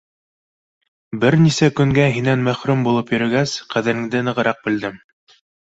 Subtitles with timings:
[1.25, 5.03] Бер нисә көнгә һинән мәхрүм булып йөрөгәс, ҡәҙереңде нығыраҡ белдем.